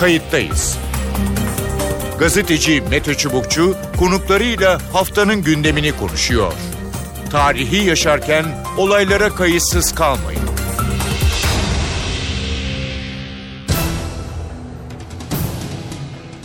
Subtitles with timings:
[0.00, 0.78] kayıttayız.
[2.18, 6.52] Gazeteci Mete Çubukçu konuklarıyla haftanın gündemini konuşuyor.
[7.30, 8.44] Tarihi yaşarken
[8.78, 10.40] olaylara kayıtsız kalmayın.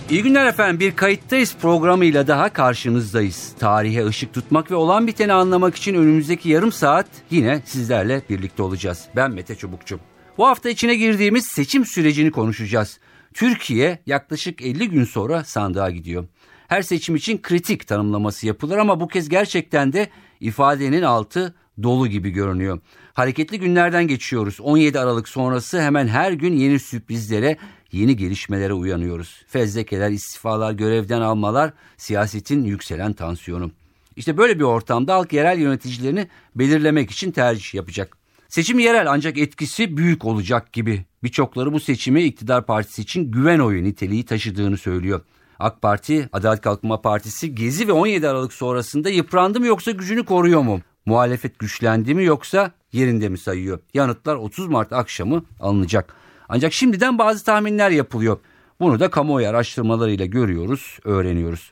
[0.09, 0.79] İyi günler efendim.
[0.79, 3.53] Bir kayıttayız programıyla daha karşınızdayız.
[3.59, 9.05] Tarihe ışık tutmak ve olan biteni anlamak için önümüzdeki yarım saat yine sizlerle birlikte olacağız.
[9.15, 9.99] Ben Mete Çubukçu.
[10.37, 12.99] Bu hafta içine girdiğimiz seçim sürecini konuşacağız.
[13.35, 16.27] Türkiye yaklaşık 50 gün sonra sandığa gidiyor.
[16.67, 22.29] Her seçim için kritik tanımlaması yapılır ama bu kez gerçekten de ifadenin altı dolu gibi
[22.29, 22.79] görünüyor.
[23.13, 24.61] Hareketli günlerden geçiyoruz.
[24.61, 27.57] 17 Aralık sonrası hemen her gün yeni sürprizlere,
[27.91, 29.43] yeni gelişmelere uyanıyoruz.
[29.47, 33.71] Fezlekeler, istifalar, görevden almalar, siyasetin yükselen tansiyonu.
[34.15, 38.24] İşte böyle bir ortamda halk yerel yöneticilerini belirlemek için tercih yapacak.
[38.55, 41.05] Seçim yerel ancak etkisi büyük olacak gibi.
[41.23, 45.21] Birçokları bu seçimi iktidar partisi için güven oyu niteliği taşıdığını söylüyor.
[45.59, 50.61] AK Parti, Adalet Kalkınma Partisi Gezi ve 17 Aralık sonrasında yıprandı mı yoksa gücünü koruyor
[50.61, 50.81] mu?
[51.05, 53.79] Muhalefet güçlendi mi yoksa yerinde mi sayıyor?
[53.93, 56.15] Yanıtlar 30 Mart akşamı alınacak.
[56.49, 58.37] Ancak şimdiden bazı tahminler yapılıyor.
[58.79, 61.71] Bunu da kamuoyu araştırmalarıyla görüyoruz, öğreniyoruz.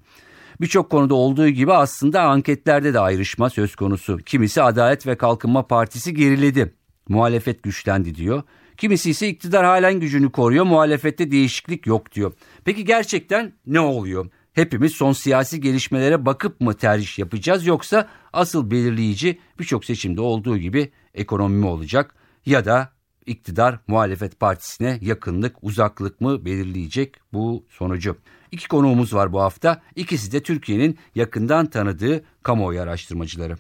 [0.64, 4.18] Birçok konuda olduğu gibi aslında anketlerde de ayrışma söz konusu.
[4.18, 6.74] Kimisi Adalet ve Kalkınma Partisi geriledi.
[7.10, 8.44] Muhalefet güçlendi diyor.
[8.78, 12.34] Kimisi ise iktidar halen gücünü koruyor, muhalefette değişiklik yok diyor.
[12.66, 14.30] Peki gerçekten ne oluyor?
[14.54, 20.92] Hepimiz son siyasi gelişmelere bakıp mı tercih yapacağız yoksa asıl belirleyici birçok seçimde olduğu gibi
[21.14, 22.90] ekonomi mi olacak ya da
[23.26, 28.16] iktidar muhalefet partisine yakınlık uzaklık mı belirleyecek bu sonucu.
[28.52, 29.82] İki konuğumuz var bu hafta.
[29.96, 33.56] İkisi de Türkiye'nin yakından tanıdığı kamuoyu araştırmacıları.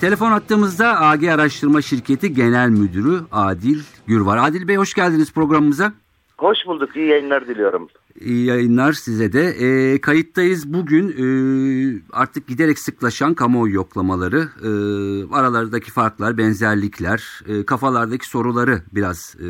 [0.00, 4.48] Telefon attığımızda AG Araştırma Şirketi Genel Müdürü Adil Gür var.
[4.48, 5.92] Adil Bey hoş geldiniz programımıza.
[6.38, 6.96] Hoş bulduk.
[6.96, 7.88] İyi yayınlar diliyorum.
[8.24, 9.48] Yayınlar size de.
[9.48, 11.26] E, kayıttayız bugün e,
[12.12, 14.68] artık giderek sıklaşan kamuoyu yoklamaları, e,
[15.34, 19.46] aralardaki farklar, benzerlikler, e, kafalardaki soruları biraz e,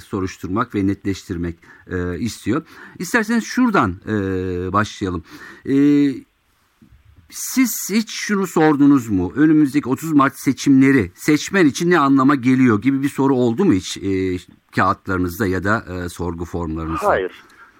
[0.00, 1.56] soruşturmak ve netleştirmek
[1.90, 2.62] e, istiyor.
[2.98, 4.12] İsterseniz şuradan e,
[4.72, 5.24] başlayalım.
[5.68, 5.74] E,
[7.30, 9.32] siz hiç şunu sordunuz mu?
[9.36, 13.96] Önümüzdeki 30 Mart seçimleri seçmen için ne anlama geliyor gibi bir soru oldu mu hiç
[13.96, 14.38] e,
[14.76, 17.08] kağıtlarınızda ya da e, sorgu formlarınızda?
[17.08, 17.32] Hayır.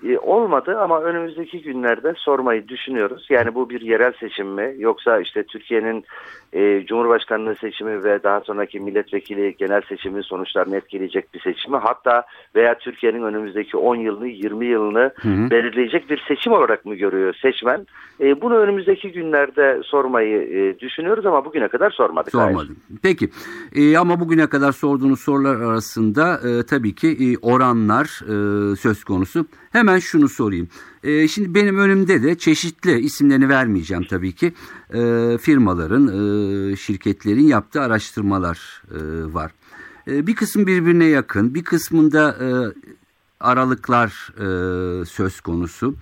[0.05, 3.27] E, olmadı ama önümüzdeki günlerde sormayı düşünüyoruz.
[3.31, 6.05] Yani bu bir yerel seçim mi yoksa işte Türkiye'nin
[6.53, 12.25] e, Cumhurbaşkanlığı seçimi ve daha sonraki milletvekili genel seçimi sonuçlarını etkileyecek bir seçimi hatta
[12.55, 15.51] veya Türkiye'nin önümüzdeki 10 yılını 20 yılını hı hı.
[15.51, 17.87] belirleyecek bir seçim olarak mı görüyor seçmen?
[18.21, 22.33] E, bunu önümüzdeki günlerde sormayı e, düşünüyoruz ama bugüne kadar sormadık.
[22.33, 22.57] Sormadım.
[22.57, 23.01] Hayır.
[23.03, 23.31] Peki
[23.75, 29.47] e, ama bugüne kadar sorduğunuz sorular arasında e, tabii ki e, oranlar e, söz konusu.
[29.87, 30.69] Hemen şunu sorayım.
[31.05, 34.53] E, şimdi benim önümde de çeşitli isimlerini vermeyeceğim tabii ki
[34.95, 38.99] e, firmaların, e, şirketlerin yaptığı araştırmalar e,
[39.35, 39.53] var.
[40.09, 42.47] E, bir kısım birbirine yakın, bir kısmında e,
[43.41, 45.95] aralıklar e, söz konusu.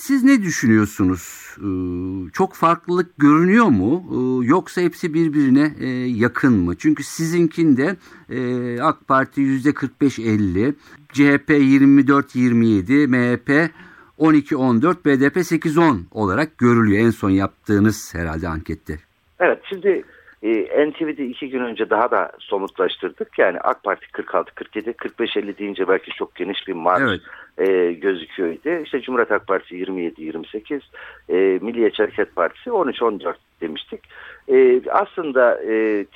[0.00, 1.56] Siz ne düşünüyorsunuz?
[1.58, 4.04] Ee, çok farklılık görünüyor mu?
[4.10, 6.76] Ee, yoksa hepsi birbirine e, yakın mı?
[6.78, 7.96] Çünkü sizinkinde
[8.30, 10.74] e, AK Parti %45-50,
[11.12, 13.70] CHP 24-27, MHP
[14.18, 18.98] 12-14, BDP 8-10 olarak görülüyor en son yaptığınız herhalde ankette.
[19.40, 20.04] Evet şimdi
[20.42, 23.38] e, NTV'de iki gün önce daha da somutlaştırdık.
[23.38, 27.20] Yani AK Parti 46, 47, 45, 50 deyince belki çok geniş bir marj evet.
[27.68, 28.82] e, gözüküyordu.
[28.84, 30.82] İşte Cumhuriyet Halk Partisi 27, 28,
[31.28, 34.00] e, Milliyetçi Hareket Partisi 13, 14 demiştik.
[34.48, 36.06] E, aslında e,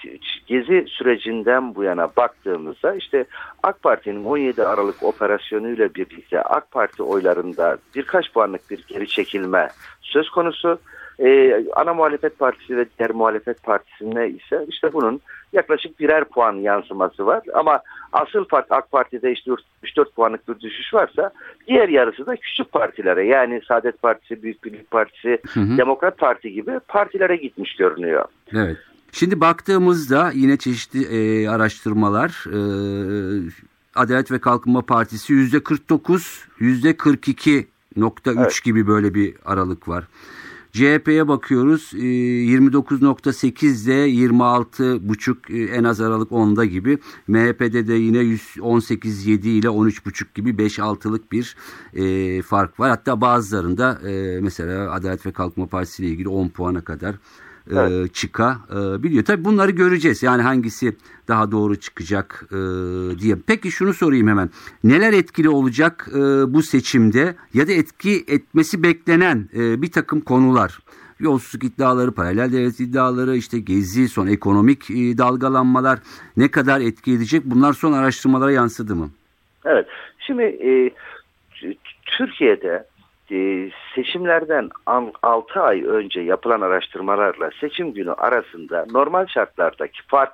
[0.46, 3.24] gezi sürecinden bu yana baktığımızda işte
[3.62, 9.68] AK Parti'nin 17 Aralık operasyonuyla birlikte AK Parti oylarında birkaç puanlık bir geri çekilme
[10.00, 10.78] söz konusu.
[11.18, 15.20] Ee, ana muhalefet partisi ve diğer muhalefet partisine ise işte bunun
[15.52, 17.42] yaklaşık birer puan yansıması var.
[17.54, 17.80] Ama
[18.12, 19.50] asıl part AK Parti'de işte
[19.84, 21.30] 3-4 puanlık bir düşüş varsa
[21.68, 25.78] diğer yarısı da küçük partilere yani Saadet Partisi, Büyük Birlik Partisi, hı hı.
[25.78, 28.24] Demokrat Parti gibi partilere gitmiş görünüyor.
[28.52, 28.76] Evet.
[29.12, 32.58] Şimdi baktığımızda yine çeşitli e, araştırmalar e,
[33.94, 37.64] Adalet ve Kalkınma Partisi yüzde 49, yüzde 42.3
[38.38, 38.60] evet.
[38.64, 40.04] gibi böyle bir aralık var.
[40.74, 46.98] CHP'ye bakıyoruz 29.8 ile 26.5 en az aralık 10'da gibi.
[47.28, 51.56] MHP'de de yine 18.7 ile 13.5 gibi 5-6'lık bir
[51.94, 52.90] e, fark var.
[52.90, 57.16] Hatta bazılarında e, mesela Adalet ve Kalkınma Partisi ile ilgili 10 puana kadar
[57.70, 58.14] e, evet.
[58.14, 59.24] çıkabiliyor.
[59.24, 60.22] Tabii bunları göreceğiz.
[60.22, 60.96] Yani hangisi
[61.28, 62.56] daha doğru çıkacak e,
[63.18, 63.36] diye.
[63.46, 64.50] Peki şunu sorayım hemen.
[64.84, 66.18] Neler etkili olacak e,
[66.54, 70.78] bu seçimde ya da etki etmesi beklenen e, bir takım konular?
[71.20, 75.98] Yolsuzluk iddiaları, paralel devlet iddiaları, işte gezi, son ekonomik e, dalgalanmalar
[76.36, 77.42] ne kadar etki edecek?
[77.44, 79.10] Bunlar son araştırmalara yansıdı mı?
[79.64, 79.86] Evet.
[80.18, 80.90] Şimdi e,
[82.06, 82.86] Türkiye'de
[83.30, 84.70] e, seçimlerden
[85.22, 90.32] 6 ay önce yapılan araştırmalarla seçim günü arasında normal şartlardaki fark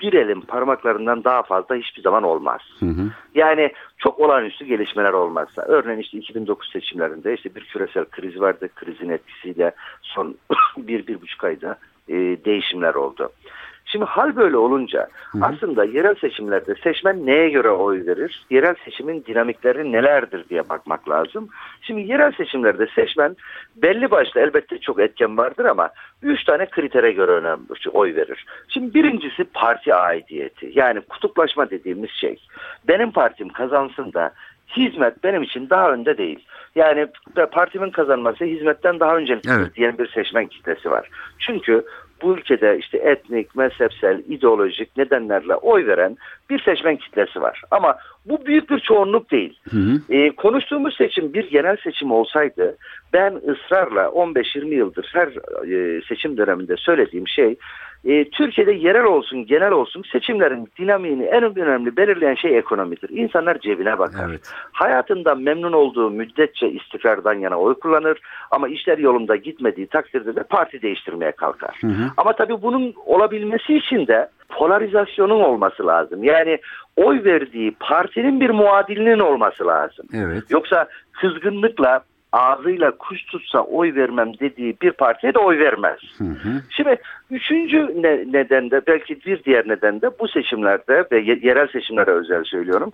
[0.00, 2.60] bir elin parmaklarından daha fazla hiçbir zaman olmaz.
[2.80, 3.10] Hı hı.
[3.34, 5.62] Yani çok olağanüstü gelişmeler olmazsa.
[5.62, 8.68] Örneğin işte 2009 seçimlerinde işte bir küresel kriz vardı.
[8.74, 9.72] Krizin etkisiyle
[10.02, 10.36] son
[10.76, 11.78] bir, bir buçuk ayda
[12.08, 12.14] e,
[12.44, 13.32] değişimler oldu.
[13.94, 15.38] Şimdi hal böyle olunca Hı.
[15.42, 18.46] aslında yerel seçimlerde seçmen neye göre oy verir?
[18.50, 21.48] Yerel seçimin dinamikleri nelerdir diye bakmak lazım.
[21.80, 23.36] Şimdi yerel seçimlerde seçmen
[23.76, 25.90] belli başlı elbette çok etken vardır ama
[26.22, 28.44] üç tane kritere göre önemli oy verir.
[28.68, 32.36] Şimdi birincisi parti aidiyeti yani kutuplaşma dediğimiz şey.
[32.88, 34.30] Benim partim kazansın da
[34.76, 36.44] hizmet benim için daha önde değil.
[36.74, 37.06] Yani
[37.52, 39.74] partimin kazanması hizmetten daha öncelikli evet.
[39.74, 41.10] diyen bir seçmen kitlesi var.
[41.38, 41.84] Çünkü
[42.24, 46.16] bu ülkede işte etnik, mezhepsel, ideolojik nedenlerle oy veren
[46.50, 47.62] bir seçmen kitlesi var.
[47.70, 49.58] Ama bu büyük bir çoğunluk değil.
[49.70, 50.14] Hı hı.
[50.14, 52.76] E, konuştuğumuz seçim bir genel seçim olsaydı
[53.12, 55.28] ben ısrarla 15-20 yıldır her
[55.72, 57.56] e, seçim döneminde söylediğim şey
[58.04, 63.08] e, Türkiye'de yerel olsun genel olsun seçimlerin dinamiğini en önemli belirleyen şey ekonomidir.
[63.10, 64.28] İnsanlar cebine bakar.
[64.30, 64.40] Evet.
[64.72, 68.18] Hayatında memnun olduğu müddetçe istikrardan yana oy kullanır
[68.50, 71.76] ama işler yolunda gitmediği takdirde de parti değiştirmeye kalkar.
[71.80, 72.10] Hı hı.
[72.16, 76.24] Ama tabii bunun olabilmesi için de polarizasyonun olması lazım.
[76.24, 76.58] Yani
[76.96, 80.06] oy verdiği partinin bir muadilinin olması lazım.
[80.14, 80.42] Evet.
[80.50, 85.98] Yoksa kızgınlıkla ağzıyla kuş tutsa oy vermem dediği bir partiye de oy vermez.
[86.18, 86.62] Hı hı.
[86.70, 86.96] Şimdi
[87.30, 92.44] üçüncü ne, neden de belki bir diğer neden de bu seçimlerde ve yerel seçimlere özel
[92.44, 92.92] söylüyorum.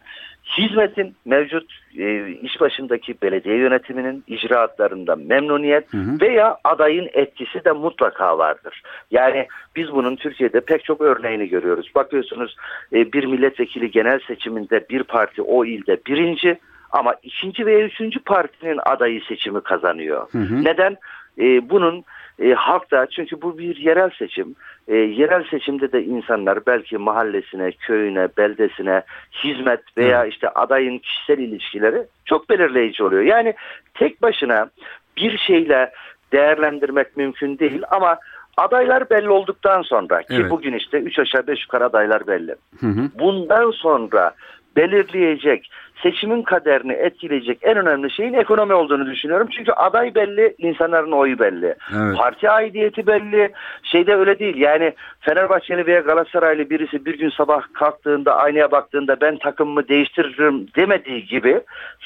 [0.58, 6.20] Hizmetin mevcut e, iş başındaki belediye yönetiminin icraatlarında memnuniyet hı hı.
[6.20, 8.82] veya adayın etkisi de mutlaka vardır.
[9.10, 9.46] Yani
[9.76, 11.90] biz bunun Türkiye'de pek çok örneğini görüyoruz.
[11.94, 12.56] Bakıyorsunuz
[12.92, 16.58] e, bir milletvekili genel seçiminde bir parti o ilde birinci
[16.92, 20.32] ama ikinci veya üçüncü partinin adayı seçimi kazanıyor.
[20.32, 20.64] Hı hı.
[20.64, 20.96] Neden?
[21.38, 22.04] E, bunun
[22.38, 24.54] e, halkta çünkü bu bir yerel seçim.
[24.88, 29.02] E, yerel seçimde de insanlar belki mahallesine, köyüne, beldesine
[29.44, 33.22] hizmet veya işte adayın kişisel ilişkileri çok belirleyici oluyor.
[33.22, 33.54] Yani
[33.94, 34.70] tek başına
[35.16, 35.92] bir şeyle
[36.32, 38.18] değerlendirmek mümkün değil ama
[38.56, 40.50] adaylar belli olduktan sonra ki evet.
[40.50, 42.54] bugün işte 3 aşağı 5 yukarı adaylar belli.
[42.80, 43.10] Hı hı.
[43.18, 44.34] Bundan sonra
[44.76, 45.70] belirleyecek
[46.02, 49.48] seçimin kaderini etkileyecek en önemli şeyin ekonomi olduğunu düşünüyorum.
[49.56, 51.74] Çünkü aday belli, insanların oyu belli.
[51.96, 52.16] Evet.
[52.16, 53.52] Parti aidiyeti belli.
[53.82, 54.56] Şeyde öyle değil.
[54.56, 61.26] Yani Fenerbahçeli veya Galatasaraylı birisi bir gün sabah kalktığında aynaya baktığında ben takımımı değiştiririm demediği
[61.26, 61.60] gibi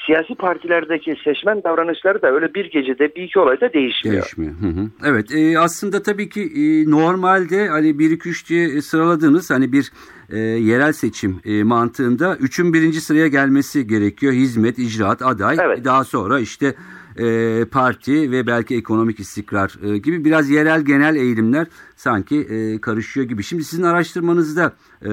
[0.05, 4.21] siyasi partilerdeki seçmen davranışları da öyle bir gecede bir iki olayda değişmiyor.
[4.21, 4.53] Değişmiyor.
[4.53, 4.89] Hı hı.
[5.05, 9.91] Evet e, aslında tabii ki e, normalde hani 1 2 3 diye sıraladığınız hani bir
[10.29, 14.33] e, yerel seçim e, mantığında üçün birinci sıraya gelmesi gerekiyor.
[14.33, 15.57] Hizmet, icraat, aday.
[15.61, 15.85] Evet.
[15.85, 16.75] Daha sonra işte
[17.17, 23.25] e, parti ve belki ekonomik istikrar e, gibi biraz yerel genel eğilimler sanki e, karışıyor
[23.25, 23.43] gibi.
[23.43, 25.11] Şimdi sizin araştırmanızda e,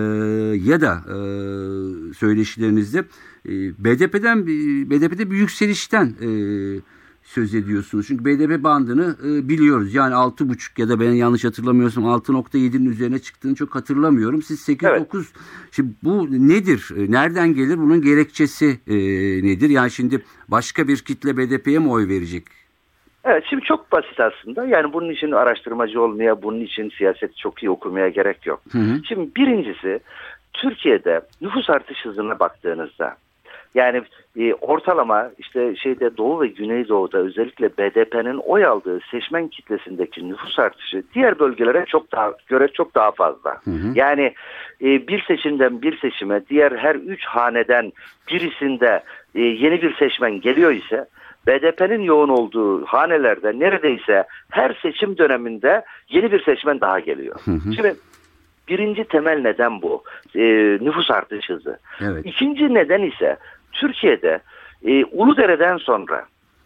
[0.70, 1.14] ya da e,
[2.14, 2.98] söyleşilerinizde
[3.48, 4.46] e, BDP'den
[4.90, 6.28] BDP'de bir yükselişten e,
[7.22, 8.06] söz ediyorsunuz.
[8.08, 9.94] Çünkü BDP bandını e, biliyoruz.
[9.94, 14.42] Yani 6,5 ya da ben yanlış hatırlamıyorsam 6.7'nin üzerine çıktığını çok hatırlamıyorum.
[14.42, 15.26] Siz 8-9 evet.
[15.72, 16.88] şimdi bu nedir?
[16.96, 17.78] E, nereden gelir?
[17.78, 18.96] Bunun gerekçesi e,
[19.46, 19.70] nedir?
[19.70, 22.44] Yani şimdi başka bir kitle BDP'ye mi oy verecek?
[23.24, 24.64] Evet şimdi çok basit aslında.
[24.64, 28.62] Yani bunun için araştırmacı olmaya, bunun için siyaseti çok iyi okumaya gerek yok.
[28.72, 29.00] Hı hı.
[29.08, 30.00] Şimdi birincisi
[30.52, 33.16] Türkiye'de nüfus artış hızına baktığınızda
[33.74, 34.02] yani
[34.38, 41.02] e, ortalama işte şeyde Doğu ve Güneydoğu'da özellikle BDP'nin oy aldığı seçmen kitlesindeki nüfus artışı
[41.14, 43.50] diğer bölgelere çok daha göre çok daha fazla.
[43.64, 43.92] Hı hı.
[43.94, 44.34] Yani
[44.80, 47.92] e, bir seçimden bir seçime diğer her üç haneden
[48.30, 49.02] birisinde
[49.34, 51.06] e, yeni bir seçmen geliyor ise
[51.46, 57.40] BDP'nin yoğun olduğu hanelerde neredeyse her seçim döneminde yeni bir seçmen daha geliyor.
[57.44, 57.72] Hı hı.
[57.74, 57.94] Şimdi
[58.68, 60.02] birinci temel neden bu.
[60.34, 60.42] E,
[60.80, 61.78] nüfus artış hızı.
[62.00, 62.26] Evet.
[62.26, 63.36] İkinci neden ise
[63.72, 64.40] Türkiye'de
[64.84, 66.24] e, Uludere'den sonra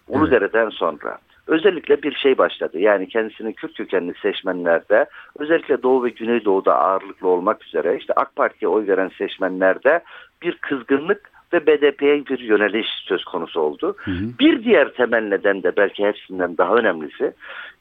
[0.09, 2.79] Uludere'den sonra özellikle bir şey başladı.
[2.79, 5.07] Yani kendisini Kürt kökenli seçmenlerde
[5.39, 10.01] özellikle Doğu ve Güneydoğu'da ağırlıklı olmak üzere işte AK Parti'ye oy veren seçmenlerde
[10.43, 13.97] bir kızgınlık ve BDP'ye bir yöneliş söz konusu oldu.
[13.99, 14.25] Hı hı.
[14.41, 17.33] Bir diğer temel neden de belki hepsinden daha önemlisi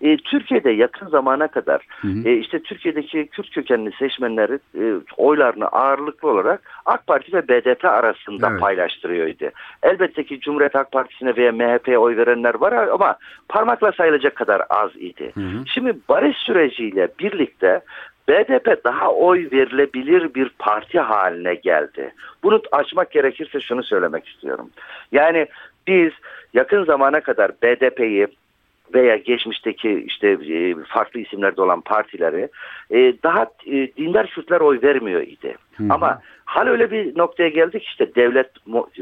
[0.02, 2.30] e, Türkiye'de yakın zamana kadar hı hı.
[2.30, 8.50] E, işte Türkiye'deki Kürt kökenli seçmenleri e, oylarını ağırlıklı olarak AK Parti ve BDP arasında
[8.52, 8.60] evet.
[8.60, 9.52] paylaştırıyordu.
[9.84, 13.18] Elbette ki Cumhuriyet Halk Partisi'ne veya MHP'ye oy verenler var ama
[13.50, 15.32] parmakla sayılacak kadar az idi.
[15.34, 15.64] Hı hı.
[15.74, 17.82] Şimdi barış süreciyle birlikte
[18.30, 22.14] BDP daha oy verilebilir bir parti haline geldi.
[22.44, 24.70] Bunu açmak gerekirse şunu söylemek istiyorum.
[25.12, 25.48] Yani
[25.88, 26.12] biz
[26.54, 28.28] yakın zamana kadar BDP'yi
[28.94, 32.50] veya geçmişteki işte e, farklı isimlerde olan partileri
[32.92, 35.56] e, daha e, dindar Kürtler oy vermiyor idi.
[35.78, 35.88] Hı hı.
[35.90, 38.50] Ama hal öyle bir noktaya geldik işte devlet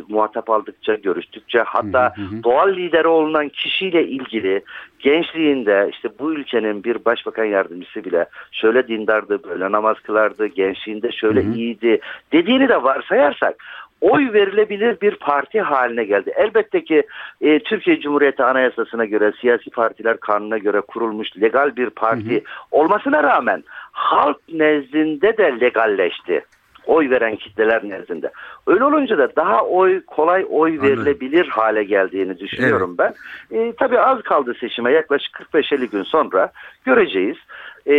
[0.10, 2.44] muhatap aldıkça, görüştükçe hatta hı hı.
[2.44, 4.62] doğal lideri olunan kişiyle ilgili
[5.00, 11.44] gençliğinde işte bu ülkenin bir başbakan yardımcısı bile şöyle dindardı, böyle namaz kılardı, gençliğinde şöyle
[11.44, 11.54] hı hı.
[11.54, 12.00] iyiydi
[12.32, 13.56] dediğini de varsayarsak
[14.04, 16.34] oy verilebilir bir parti haline geldi.
[16.36, 17.04] Elbette ki
[17.42, 22.42] e, Türkiye Cumhuriyeti Anayasası'na göre, siyasi partiler kanuna göre kurulmuş legal bir parti hı hı.
[22.72, 26.44] olmasına rağmen halk nezdinde de legalleşti
[26.86, 28.32] oy veren kitleler nezdinde.
[28.68, 31.52] Öyle olunca da daha oy kolay oy verilebilir Anladım.
[31.52, 33.16] hale geldiğini düşünüyorum evet.
[33.52, 33.58] ben.
[33.58, 36.52] E, tabii az kaldı seçime yaklaşık 45-50 gün sonra
[36.86, 37.38] göreceğiz.
[37.88, 37.94] E,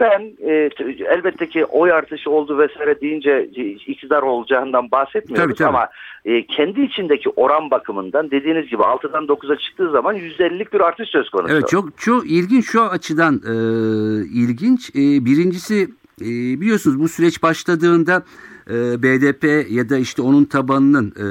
[0.00, 0.70] ben e,
[1.04, 3.44] elbette ki oy artışı oldu vesaire deyince
[3.86, 5.68] iktidar olacağından bahsetmiyoruz tabii, tabii.
[5.68, 5.88] ama
[6.24, 11.30] e, kendi içindeki oran bakımından dediğiniz gibi 6'dan 9'a çıktığı zaman %50'lik bir artış söz
[11.30, 11.54] konusu.
[11.54, 13.54] Evet çok çok ilginç şu açıdan e,
[14.24, 14.90] ilginç.
[14.90, 15.88] E, birincisi
[16.20, 16.26] e,
[16.60, 18.22] biliyorsunuz bu süreç başladığında
[18.70, 21.24] e, BDP ya da işte onun tabanının e,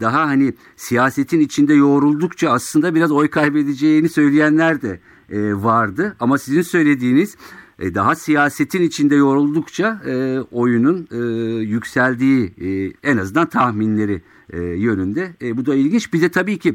[0.00, 5.00] daha hani siyasetin içinde yoğruldukça aslında biraz oy kaybedeceğini söyleyenler de
[5.36, 6.16] vardı.
[6.20, 7.36] Ama sizin söylediğiniz
[7.78, 11.16] e, daha siyasetin içinde yoruldukça e, oyunun e,
[11.62, 14.22] yükseldiği e, en azından tahminleri
[14.52, 15.32] e, yönünde.
[15.42, 16.12] E, bu da ilginç.
[16.12, 16.74] Bir de tabii ki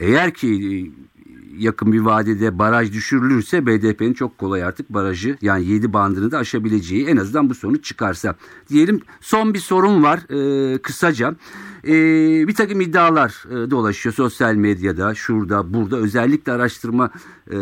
[0.00, 0.92] eğer ki
[1.26, 6.38] e, yakın bir vadede baraj düşürülürse BDP'nin çok kolay artık barajı yani 7 bandını da
[6.38, 8.34] aşabileceği en azından bu sonuç çıkarsa.
[8.68, 11.34] Diyelim son bir sorun var e, kısaca.
[11.84, 11.92] E,
[12.48, 17.10] bir takım iddialar e, dolaşıyor sosyal medyada şurada burada özellikle araştırma
[17.52, 17.56] e,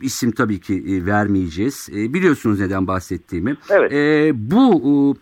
[0.00, 1.88] isim tabii ki e, vermeyeceğiz.
[1.92, 3.56] E, biliyorsunuz neden bahsettiğimi.
[3.70, 3.92] Evet.
[3.92, 5.16] E, bu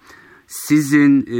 [0.49, 1.39] sizin e,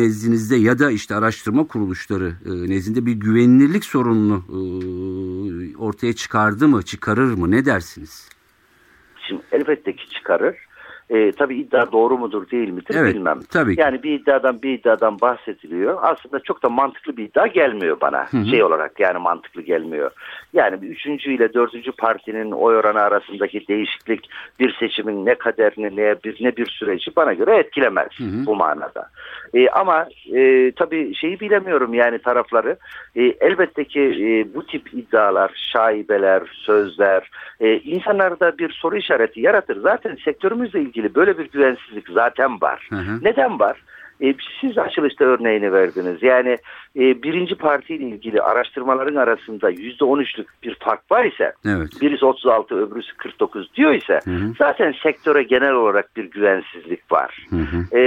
[0.00, 4.58] nezdinizde ya da işte araştırma kuruluşları e, nezdinde bir güvenilirlik sorununu e,
[5.76, 7.50] ortaya çıkardı mı, çıkarır mı?
[7.50, 8.28] Ne dersiniz?
[9.28, 10.67] Şimdi elbette ki çıkarır.
[11.10, 13.40] E, tabii iddia doğru mudur değil midir evet, bilmem.
[13.52, 13.80] Tabii ki.
[13.80, 15.98] Yani bir iddiadan bir iddiadan bahsediliyor.
[16.02, 18.26] Aslında çok da mantıklı bir iddia gelmiyor bana.
[18.30, 18.44] Hı hı.
[18.44, 20.10] Şey olarak yani mantıklı gelmiyor.
[20.52, 26.16] Yani bir üçüncü ile dördüncü partinin oy oranı arasındaki değişiklik bir seçimin ne kaderini ne
[26.24, 28.46] bir ne bir süreci bana göre etkilemez hı hı.
[28.46, 29.10] bu manada.
[29.54, 32.76] E, ama e, tabii şeyi bilemiyorum yani tarafları.
[33.16, 39.80] E, elbette ki e, bu tip iddialar, şaibeler, sözler e, insanlarda bir soru işareti yaratır.
[39.80, 42.86] Zaten sektörümüzle ilgili böyle bir güvensizlik zaten var.
[42.90, 43.18] Hı hı.
[43.22, 43.82] Neden var?
[44.20, 46.22] E, siz açılışta örneğini verdiniz.
[46.22, 46.58] Yani
[46.96, 51.88] e, birinci partiyle ilgili araştırmaların arasında yüzde on üçlük bir fark var ise evet.
[52.00, 54.52] birisi 36 öbürüsü 49 diyor ise hı hı.
[54.58, 57.46] zaten sektöre genel olarak bir güvensizlik var.
[57.50, 57.98] Hı hı.
[57.98, 58.00] E,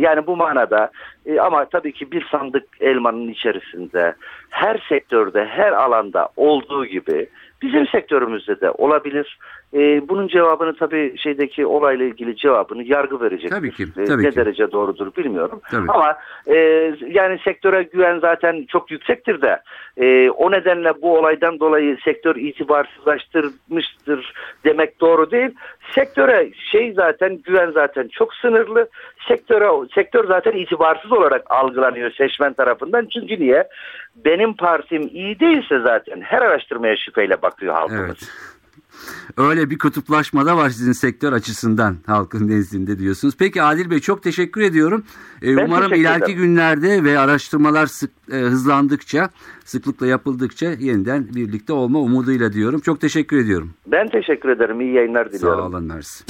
[0.00, 0.90] yani bu manada
[1.26, 4.14] e, ama tabii ki bir sandık elmanın içerisinde
[4.50, 7.28] her sektörde her alanda olduğu gibi
[7.62, 9.38] Bizim sektörümüzde de olabilir.
[9.74, 13.50] E, bunun cevabını tabii şeydeki olayla ilgili cevabını yargı verecek.
[13.50, 13.86] Tabii ki.
[13.98, 14.36] Ee, tabii ne ki.
[14.36, 15.60] derece doğrudur bilmiyorum.
[15.70, 15.90] Tabii.
[15.90, 16.56] Ama e,
[17.06, 19.60] yani sektöre güven zaten çok yüksektir de
[19.96, 24.32] e, o nedenle bu olaydan dolayı sektör itibarsızlaştırmıştır
[24.64, 25.50] demek doğru değil.
[25.94, 28.88] Sektöre şey zaten güven zaten çok sınırlı.
[29.28, 33.08] Sektöre sektör zaten itibarsız olarak algılanıyor seçmen tarafından.
[33.12, 33.68] Çünkü niye?
[34.16, 38.04] Benim partim iyi değilse zaten her araştırmaya şüpheyle bakıyor halkımız.
[38.06, 38.57] Evet.
[39.36, 43.34] Öyle bir kutuplaşma da var sizin sektör açısından halkın nezdinde diyorsunuz.
[43.38, 45.02] Peki Adil Bey çok teşekkür ediyorum.
[45.42, 46.38] Ee, umarım ileriki ederim.
[46.38, 49.30] günlerde ve araştırmalar sık, e, hızlandıkça,
[49.64, 52.80] sıklıkla yapıldıkça yeniden birlikte olma umuduyla diyorum.
[52.80, 53.70] Çok teşekkür ediyorum.
[53.86, 54.80] Ben teşekkür ederim.
[54.80, 55.58] İyi yayınlar diliyorum.
[55.58, 56.24] Sağ olun Mersi.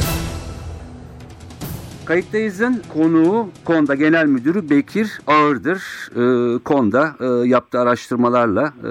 [2.08, 6.10] Kayıttayız'ın konuğu Konda Genel Müdürü Bekir Ağırdır.
[6.10, 8.90] E, Konda e, yaptığı araştırmalarla e,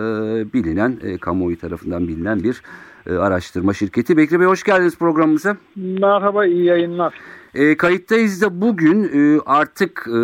[0.53, 2.61] bilinen, e, kamuoyu tarafından bilinen bir
[3.11, 4.17] araştırma şirketi.
[4.17, 5.57] Bekir Bey hoş geldiniz programımıza.
[5.75, 7.13] Merhaba, iyi yayınlar.
[7.55, 10.19] E, kayıttayız da bugün e, artık e,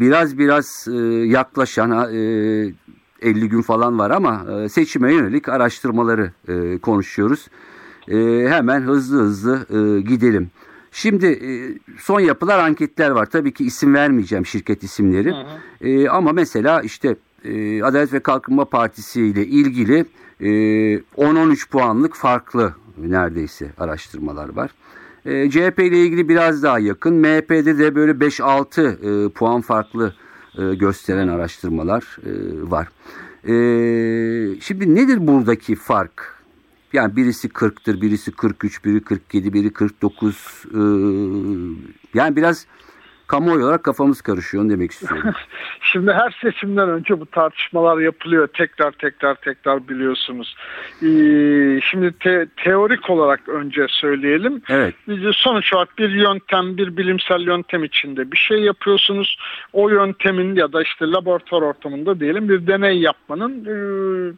[0.00, 2.18] biraz biraz e, yaklaşan e,
[3.22, 7.48] 50 gün falan var ama e, seçime yönelik araştırmaları e, konuşuyoruz.
[8.08, 8.16] E,
[8.48, 10.50] hemen hızlı hızlı e, gidelim.
[10.92, 11.50] Şimdi e,
[11.98, 13.26] son yapılar anketler var.
[13.26, 15.30] Tabii ki isim vermeyeceğim şirket isimleri.
[15.30, 15.88] Hı hı.
[15.88, 20.04] E, ama mesela işte e, Adalet ve Kalkınma Partisi ile ilgili
[20.40, 24.70] e, 10-13 puanlık farklı neredeyse araştırmalar var.
[25.24, 27.14] E, CHP ile ilgili biraz daha yakın.
[27.14, 30.14] MHP'de de böyle 5-6 e, puan farklı
[30.58, 32.30] e, gösteren araştırmalar e,
[32.70, 32.88] var.
[33.44, 33.54] E,
[34.60, 36.34] şimdi nedir buradaki fark?
[36.92, 40.64] Yani birisi 40'tır, birisi 43, biri 47, biri 49.
[40.74, 40.80] E,
[42.14, 42.66] yani biraz
[43.28, 45.32] kamuoyu olarak kafamız karışıyor onu demek istiyorum.
[45.80, 50.56] Şimdi her seçimden önce bu tartışmalar yapılıyor tekrar tekrar tekrar biliyorsunuz.
[51.02, 54.62] Ee, şimdi te, teorik olarak önce söyleyelim.
[54.68, 54.94] Evet.
[55.32, 59.38] Sonuç olarak bir yöntem bir bilimsel yöntem içinde bir şey yapıyorsunuz.
[59.72, 63.76] O yöntemin ya da işte laboratuvar ortamında diyelim bir deney yapmanın e,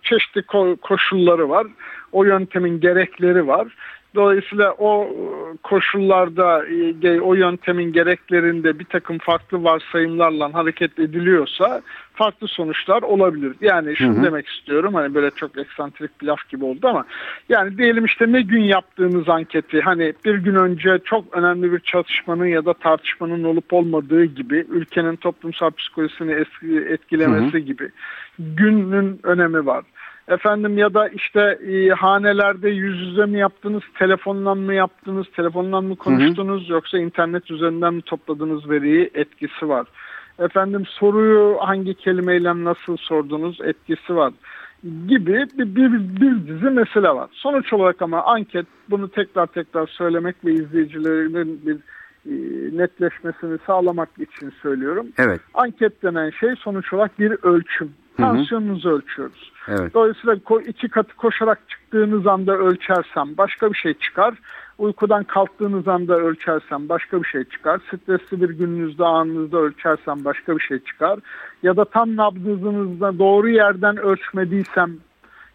[0.03, 0.43] çeşitli
[0.77, 1.67] koşulları var.
[2.13, 3.69] O yöntemin gerekleri var
[4.15, 6.67] Dolayısıyla o e, koşullarda
[7.03, 11.83] e, o yöntemin gereklerinde bir takım farklı varsayımlarla hareket ediliyorsa
[12.15, 13.57] farklı sonuçlar olabilir.
[13.61, 14.25] Yani şunu hı hı.
[14.25, 17.05] demek istiyorum hani böyle çok eksantrik bir laf gibi oldu ama
[17.49, 22.47] yani diyelim işte ne gün yaptığınız anketi hani bir gün önce çok önemli bir çatışmanın
[22.47, 26.45] ya da tartışmanın olup olmadığı gibi ülkenin toplumsal psikolojisini
[26.89, 27.59] etkilemesi hı hı.
[27.59, 27.91] gibi
[28.39, 29.85] günün önemi var.
[30.31, 35.97] Efendim ya da işte e, hanelerde yüz yüze mi yaptınız, telefonla mı yaptınız, telefonla mı
[35.97, 36.73] konuştunuz hı hı.
[36.73, 39.87] yoksa internet üzerinden mi topladığınız veriyi etkisi var.
[40.39, 44.33] Efendim soruyu hangi kelimeyle nasıl sordunuz etkisi var
[44.85, 47.29] gibi bir, bir, bir dizi mesele var.
[47.33, 51.77] Sonuç olarak ama anket bunu tekrar tekrar söylemek ve izleyicilerin bir
[52.27, 52.33] e,
[52.79, 55.07] netleşmesini sağlamak için söylüyorum.
[55.19, 55.41] Evet.
[55.55, 57.93] Anket denen şey sonuç olarak bir ölçüm.
[58.21, 59.53] Tansiyonunuzu ölçüyoruz.
[59.69, 59.95] Evet.
[59.95, 60.37] Dolayısıyla
[60.67, 64.35] iki katı koşarak çıktığınız anda ölçersem başka bir şey çıkar.
[64.79, 67.81] Uykudan kalktığınız anda ölçersem başka bir şey çıkar.
[67.89, 71.19] Stresli bir gününüzde anınızda ölçersem başka bir şey çıkar.
[71.63, 74.97] Ya da tam nabzınızda doğru yerden ölçmediysem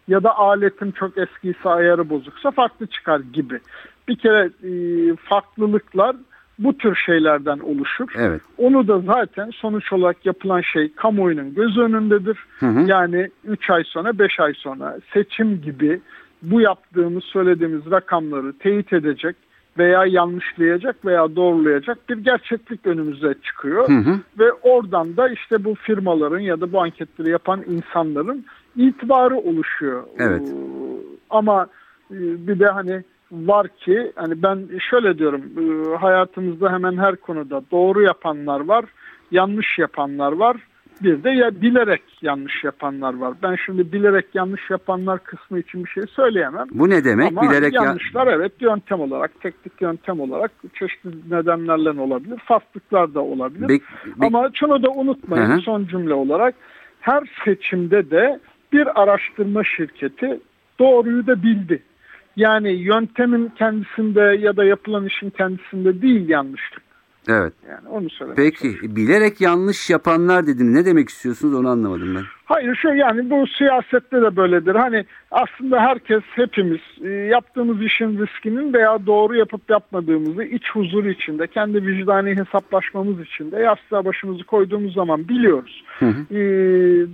[0.08, 3.60] ya da aletim çok eskiyse ayarı bozuksa farklı çıkar gibi.
[4.08, 4.70] Bir kere e,
[5.16, 6.16] farklılıklar
[6.58, 8.08] bu tür şeylerden oluşur.
[8.16, 8.40] Evet.
[8.58, 12.38] Onu da zaten sonuç olarak yapılan şey kamuoyunun göz önündedir.
[12.60, 12.84] Hı hı.
[12.86, 16.00] Yani 3 ay sonra 5 ay sonra seçim gibi
[16.42, 19.36] bu yaptığımız söylediğimiz rakamları teyit edecek
[19.78, 23.88] veya yanlışlayacak veya doğrulayacak bir gerçeklik önümüze çıkıyor.
[23.88, 24.20] Hı hı.
[24.38, 28.44] Ve oradan da işte bu firmaların ya da bu anketleri yapan insanların
[28.76, 30.02] itibarı oluşuyor.
[30.18, 30.52] Evet.
[31.30, 31.66] Ama
[32.10, 37.62] e, bir de hani var ki hani ben şöyle diyorum e, hayatımızda hemen her konuda
[37.70, 38.84] doğru yapanlar var,
[39.30, 40.56] yanlış yapanlar var.
[41.02, 43.34] Bir de ya bilerek yanlış yapanlar var.
[43.42, 46.66] Ben şimdi bilerek yanlış yapanlar kısmı için bir şey söyleyemem.
[46.70, 47.28] Bu ne demek?
[47.28, 52.38] Ama bilerek yanlışlar evet yöntem olarak, teknik yöntem olarak çeşitli nedenlerle olabilir.
[52.44, 53.68] Farklılıklar da olabilir.
[53.68, 55.60] Be, be, Ama şunu da unutmayın hı.
[55.60, 56.54] son cümle olarak
[57.00, 58.40] her seçimde de
[58.72, 60.40] bir araştırma şirketi
[60.78, 61.82] doğruyu da bildi.
[62.36, 66.86] Yani yöntemin kendisinde ya da yapılan işin kendisinde değil yanlışlık.
[67.28, 67.52] Evet.
[67.70, 70.74] Yani onu söylemek Peki bilerek yanlış yapanlar dedim.
[70.74, 72.22] Ne demek istiyorsunuz onu anlamadım ben.
[72.44, 74.74] Hayır şey yani bu siyasette de böyledir.
[74.74, 81.46] Hani aslında herkes hepimiz e, yaptığımız işin riskinin veya doğru yapıp yapmadığımızı iç huzur içinde
[81.46, 85.84] kendi vicdani hesaplaşmamız için de yastığa başımızı koyduğumuz zaman biliyoruz.
[85.98, 86.34] Hı hı.
[86.34, 86.40] E,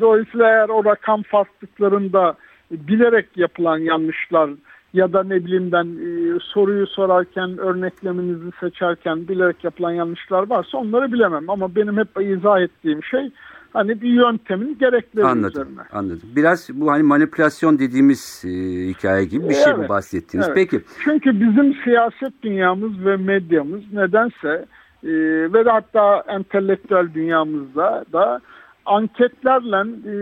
[0.01, 2.35] dolayısıyla eğer o rakam farklılıklarında
[2.71, 4.51] bilerek yapılan yanlışlar
[4.95, 11.13] ya da ne bileyim ben e, soruyu sorarken örnekleminizi seçerken bilerek yapılan yanlışlar varsa onları
[11.13, 13.31] bilemem ama benim hep izah ettiğim şey
[13.73, 15.81] hani bir yöntemin gerekleri anladım, üzerine.
[15.93, 16.29] Anladım.
[16.37, 18.49] Biraz bu hani manipülasyon dediğimiz e,
[18.89, 20.47] hikaye gibi bir şey evet, mi bahsettiniz?
[20.47, 20.57] Evet.
[20.57, 20.85] Peki.
[21.05, 24.67] Çünkü bizim siyaset dünyamız ve medyamız nedense
[25.05, 25.13] e,
[25.53, 28.41] ve hatta entelektüel dünyamızda da
[28.87, 30.15] anketlerle e,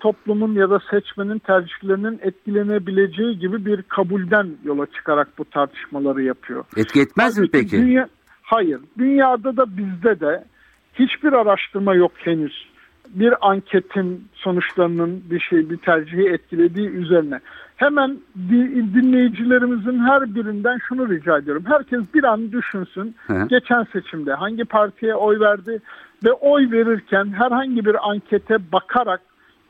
[0.00, 6.64] toplumun ya da seçmenin tercihlerinin etkilenebileceği gibi bir kabulden yola çıkarak bu tartışmaları yapıyor.
[6.76, 7.82] Etki etmez mi peki?
[7.82, 8.08] Dünya,
[8.42, 8.80] hayır.
[8.98, 10.44] Dünyada da bizde de
[10.94, 12.66] hiçbir araştırma yok henüz.
[13.08, 17.40] Bir anketin sonuçlarının bir şey bir tercihi etkilediği üzerine.
[17.76, 18.18] Hemen
[18.94, 21.64] dinleyicilerimizin her birinden şunu rica ediyorum.
[21.66, 23.14] Herkes bir an düşünsün.
[23.26, 23.46] Hı.
[23.48, 25.80] Geçen seçimde hangi partiye oy verdi
[26.24, 29.20] ve oy verirken herhangi bir ankete bakarak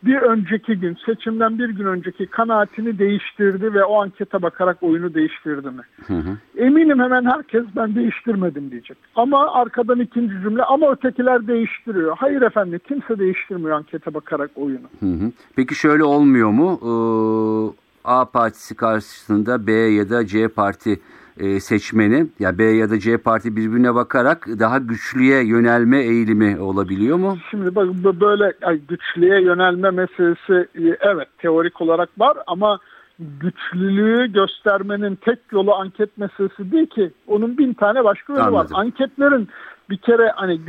[0.06, 5.70] bir önceki gün seçimden bir gün önceki kanaatini değiştirdi ve o ankete bakarak oyunu değiştirdi
[5.70, 5.82] mi?
[6.06, 6.38] Hı hı.
[6.56, 8.96] Eminim hemen herkes ben değiştirmedim diyecek.
[9.16, 12.16] Ama arkadan ikinci cümle ama ötekiler değiştiriyor.
[12.16, 14.86] Hayır efendim kimse değiştirmiyor ankete bakarak oyunu.
[15.00, 15.32] Hı hı.
[15.56, 16.78] Peki şöyle olmuyor mu?
[16.82, 21.00] Ee, A partisi karşısında B ya da C parti
[21.38, 27.16] e, seçmeni ya B ya da C parti birbirine bakarak daha güçlüye yönelme eğilimi olabiliyor
[27.16, 27.38] mu?
[27.50, 27.88] Şimdi bak
[28.20, 28.52] böyle
[28.88, 32.78] güçlüye yönelme meselesi e, evet teorik olarak var ama
[33.18, 37.10] güçlülüğü göstermenin tek yolu anket meselesi değil ki.
[37.26, 38.66] Onun bin tane başka yolu var.
[38.72, 39.48] Anketlerin
[39.90, 40.60] bir kere hani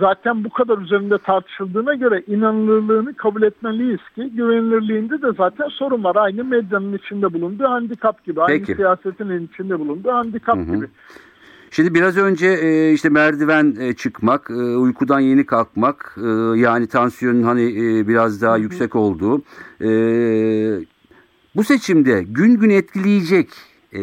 [0.00, 6.16] zaten bu kadar üzerinde tartışıldığına göre inanılırlığını kabul etmeliyiz ki güvenilirliğinde de zaten sorun var.
[6.16, 8.40] Aynı medyanın içinde bulunduğu handikap gibi.
[8.46, 8.64] Peki.
[8.72, 10.76] Aynı siyasetin içinde bulunduğu handikap hı hı.
[10.76, 10.86] gibi.
[11.70, 16.16] Şimdi biraz önce e, işte merdiven e, çıkmak, e, uykudan yeni kalkmak,
[16.56, 17.74] yani tansiyonun hani
[18.08, 19.42] biraz daha yüksek olduğu,
[21.56, 23.48] bu seçimde gün gün etkileyecek
[23.92, 24.02] e,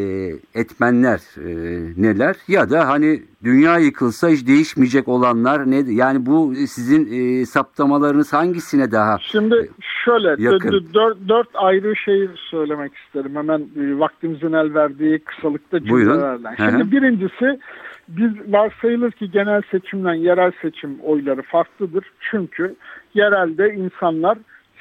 [0.55, 1.51] etmenler e,
[1.97, 8.33] neler ya da hani dünya yıkılsa hiç değişmeyecek olanlar ne yani bu sizin e, saptamalarınız
[8.33, 9.69] hangisine daha Şimdi
[10.05, 10.85] şöyle yakın?
[10.93, 16.49] Dört, dört ayrı şey söylemek isterim hemen e, vaktimizin el verdiği kısalıkta cümlelerle.
[16.57, 16.91] Şimdi Hı-hı.
[16.91, 17.59] birincisi
[18.07, 22.05] biz varsayılır ki genel seçimden yerel seçim oyları farklıdır.
[22.19, 22.75] Çünkü
[23.13, 24.37] yerelde insanlar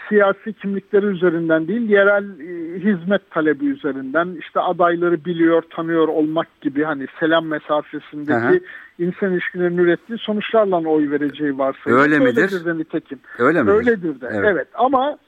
[0.09, 6.85] siyasi kimlikleri üzerinden değil, yerel e, hizmet talebi üzerinden işte adayları biliyor, tanıyor olmak gibi
[6.85, 8.53] hani selam mesafesindeki Aha.
[8.99, 11.91] insan ilişkilerinin ürettiği sonuçlarla oy vereceği varsa.
[11.91, 12.43] Öyle midir?
[12.43, 13.19] Öyledir de nitekim.
[13.39, 13.73] Öyle midir?
[13.73, 14.29] Öyledir de.
[14.33, 14.51] Evet.
[14.53, 14.69] evet.
[14.75, 15.19] Ama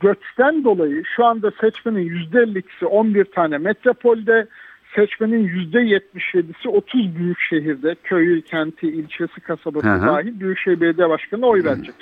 [0.00, 4.46] göçten dolayı şu anda seçmenin %52'si 11 tane metropolde,
[4.94, 10.06] seçmenin %77'si 30 büyük şehirde, köyü, kenti, ilçesi, kasabası Aha.
[10.06, 11.94] dahil Büyükşehir Belediye Başkanı'na oy verecek.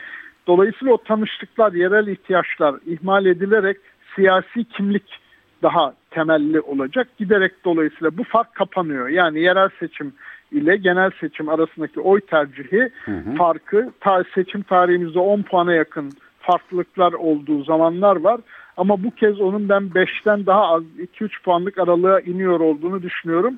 [0.47, 3.77] Dolayısıyla o tanıştıklar, yerel ihtiyaçlar ihmal edilerek
[4.15, 5.21] siyasi kimlik
[5.63, 7.09] daha temelli olacak.
[7.19, 9.09] Giderek dolayısıyla bu fark kapanıyor.
[9.09, 10.13] Yani yerel seçim
[10.53, 13.35] ile genel seçim arasındaki oy tercihi hı hı.
[13.35, 18.41] farkı ta seçim tarihimizde 10 puana yakın farklılıklar olduğu zamanlar var.
[18.77, 20.83] Ama bu kez onun ben 5'ten daha az
[21.21, 23.55] 2-3 puanlık aralığa iniyor olduğunu düşünüyorum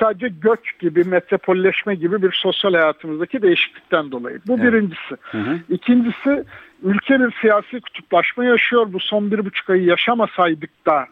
[0.00, 4.40] sadece göç gibi, metropolleşme gibi bir sosyal hayatımızdaki değişiklikten dolayı.
[4.46, 4.64] Bu evet.
[4.64, 5.16] birincisi.
[5.20, 5.58] Hı hı.
[5.68, 6.44] İkincisi
[6.82, 8.92] ülke bir siyasi kutuplaşma yaşıyor.
[8.92, 11.06] Bu son bir buçuk ayı yaşamasaydık da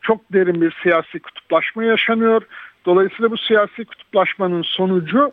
[0.00, 2.42] çok derin bir siyasi kutuplaşma yaşanıyor.
[2.86, 5.32] Dolayısıyla bu siyasi kutuplaşmanın sonucu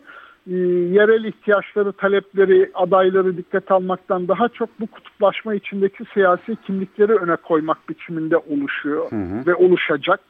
[0.50, 0.56] e,
[0.92, 7.88] yerel ihtiyaçları, talepleri, adayları dikkat almaktan daha çok bu kutuplaşma içindeki siyasi kimlikleri öne koymak
[7.88, 9.46] biçiminde oluşuyor hı hı.
[9.46, 10.20] ve oluşacak.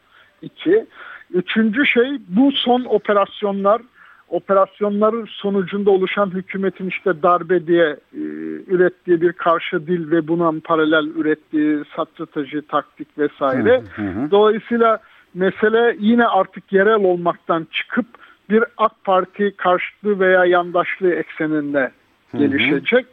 [0.42, 0.86] İki.
[1.34, 3.82] Üçüncü şey bu son operasyonlar
[4.28, 8.20] operasyonların sonucunda oluşan hükümetin işte darbe diye e,
[8.66, 13.82] ürettiği bir karşı dil ve buna paralel ürettiği strateji, taktik vesaire.
[13.96, 14.30] Hı hı.
[14.30, 14.98] Dolayısıyla
[15.34, 18.06] mesele yine artık yerel olmaktan çıkıp
[18.50, 21.90] bir AK Parti karşıtlığı veya yandaşlığı ekseninde
[22.38, 23.06] gelişecek.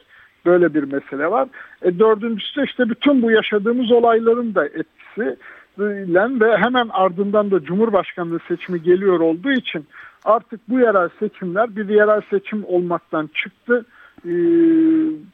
[0.45, 1.47] Böyle bir mesele var.
[1.81, 5.37] E, dördüncüsü de işte bütün bu yaşadığımız olayların da etkisi
[5.79, 9.85] ve hemen ardından da Cumhurbaşkanlığı seçimi geliyor olduğu için
[10.25, 13.85] artık bu yerel seçimler bir yerel seçim olmaktan çıktı.
[14.25, 14.29] Ee,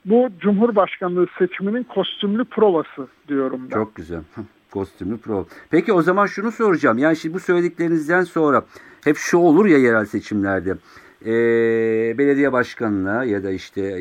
[0.05, 3.75] bu Cumhurbaşkanlığı seçiminin kostümlü provası diyorum ben.
[3.75, 4.19] Çok güzel.
[4.71, 5.45] Kostümlü prova.
[5.71, 6.97] Peki o zaman şunu soracağım.
[6.97, 8.65] Yani şimdi bu söylediklerinizden sonra
[9.03, 10.75] hep şu olur ya yerel seçimlerde
[11.25, 11.31] e,
[12.17, 13.99] belediye başkanına ya da işte e,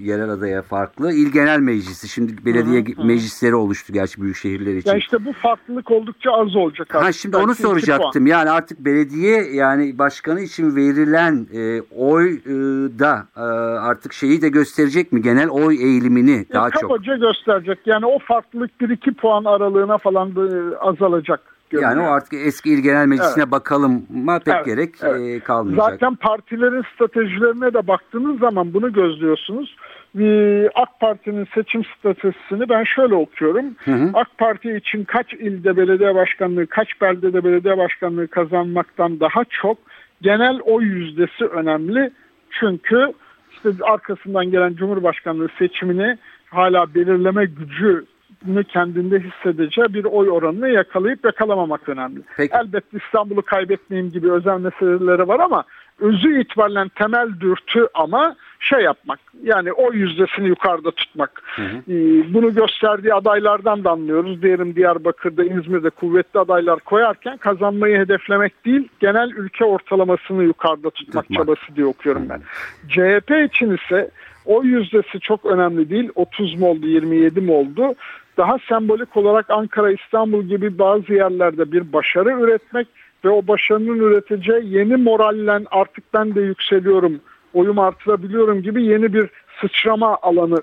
[0.00, 2.08] yerel adaya farklı il genel meclisi.
[2.08, 3.04] Şimdi belediye hı hı.
[3.04, 4.90] meclisleri oluştu gerçi büyük şehirler için.
[4.90, 6.94] Ya işte bu farklılık oldukça az olacak.
[6.94, 7.06] Artık.
[7.06, 8.26] Ha şimdi Belki onu soracaktım.
[8.26, 12.50] Yani artık belediye yani başkanı için verilen e, oy e,
[12.98, 13.40] da e,
[13.80, 15.22] artık şeyi de gösterecek mi?
[15.22, 16.82] Genel oy eğilimini e, daha çok.
[16.82, 17.78] Kabaca gösterecek.
[17.86, 21.40] Yani o farklılık 1-2 puan aralığına falan e, azalacak
[21.72, 21.96] görünüyor.
[21.96, 23.52] Yani o artık eski il genel meclisine evet.
[23.52, 25.20] bakalım mı pek evet, gerek evet.
[25.20, 25.90] E, kalmayacak.
[25.90, 29.76] Zaten partilerin stratejilerine de baktığınız zaman bunu gözlüyorsunuz.
[30.18, 33.64] Ee, AK Parti'nin seçim stratejisini ben şöyle okuyorum.
[33.84, 34.10] Hı hı.
[34.14, 39.78] AK Parti için kaç ilde belediye başkanlığı, kaç beldede belediye başkanlığı kazanmaktan daha çok
[40.22, 42.10] genel oy yüzdesi önemli.
[42.50, 43.12] Çünkü
[43.50, 46.18] işte arkasından gelen Cumhurbaşkanlığı seçimini
[46.50, 48.04] hala belirleme gücü
[48.64, 52.20] kendinde hissedeceği bir oy oranını yakalayıp yakalamamak önemli.
[52.36, 52.54] Peki.
[52.54, 55.64] Elbette İstanbul'u kaybetmeyeyim gibi özel meseleleri var ama
[56.00, 61.42] özü itibaren temel dürtü ama şey yapmak yani o yüzdesini yukarıda tutmak.
[61.56, 61.76] Hı hı.
[61.92, 64.42] Ee, bunu gösterdiği adaylardan da anlıyoruz.
[64.42, 71.46] Diyelim Diyarbakır'da, İzmir'de kuvvetli adaylar koyarken kazanmayı hedeflemek değil genel ülke ortalamasını yukarıda tutmak, tutmak.
[71.46, 72.40] çabası diye okuyorum ben.
[72.88, 74.10] CHP için ise
[74.44, 76.10] o yüzdesi çok önemli değil.
[76.14, 77.94] 30 mu oldu 27 mi oldu?
[78.36, 82.88] Daha sembolik olarak Ankara, İstanbul gibi bazı yerlerde bir başarı üretmek
[83.24, 87.20] ve o başarının üreteceği yeni morallen artık ben de yükseliyorum,
[87.54, 90.62] oyum artırabiliyorum gibi yeni bir sıçrama alanı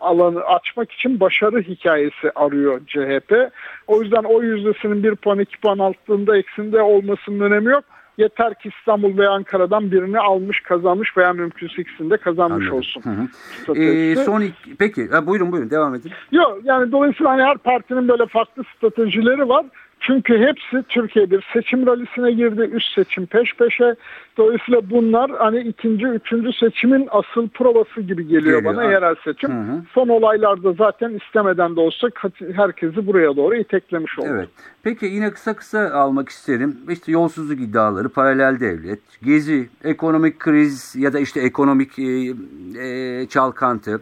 [0.00, 3.52] alanı açmak için başarı hikayesi arıyor CHP.
[3.86, 7.84] O yüzden o yüzdesinin bir puan iki puan altında eksinde olmasının önemi yok.
[8.18, 12.78] Yeter ki İstanbul ve Ankara'dan birini almış kazanmış veya mümkünse ikisini de kazanmış Anladım.
[12.78, 13.02] olsun.
[13.02, 13.78] Hı hı.
[13.78, 16.12] Ee, son iki, peki ha, buyurun buyurun devam edin.
[16.32, 19.66] Yok yani dolayısıyla hani her partinin böyle farklı stratejileri var.
[20.00, 22.60] Çünkü hepsi Türkiye bir seçim rallisine girdi.
[22.60, 23.94] Üst seçim peş peşe.
[24.36, 29.50] Dolayısıyla bunlar hani ikinci, üçüncü seçimin asıl provası gibi geliyor, Geliyor, bana yerel seçim.
[29.50, 29.82] Hı hı.
[29.94, 32.08] Son olaylarda zaten istemeden de olsa
[32.56, 34.28] herkesi buraya doğru iteklemiş oldu.
[34.30, 34.48] Evet.
[34.82, 36.76] Peki yine kısa kısa almak isterim.
[36.88, 42.34] İşte yolsuzluk iddiaları, paralel devlet, gezi, ekonomik kriz ya da işte ekonomik e,
[42.82, 44.00] e, çalkantı.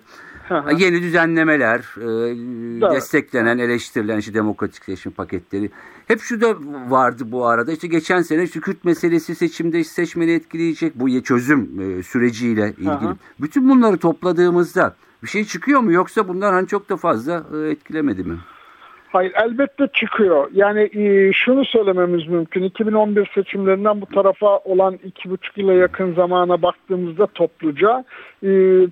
[0.48, 0.74] Hı hı.
[0.78, 5.70] Yeni düzenlemeler, e, desteklenen, eleştirilen işte demokratikleşme paketleri.
[6.08, 6.56] Hep şu da
[6.88, 7.72] vardı bu arada.
[7.72, 12.90] İşte geçen sene işte Kürt meselesi seçimde seçmeni etkileyecek bu çözüm e, süreciyle ilgili.
[12.90, 13.16] Aha.
[13.40, 18.24] Bütün bunları topladığımızda bir şey çıkıyor mu yoksa bunlar hani çok da fazla e, etkilemedi
[18.24, 18.36] mi?
[19.16, 20.48] Hayır elbette çıkıyor.
[20.52, 22.62] Yani e, şunu söylememiz mümkün.
[22.62, 28.04] 2011 seçimlerinden bu tarafa olan iki buçuk yıla yakın zamana baktığımızda topluca
[28.42, 28.50] e,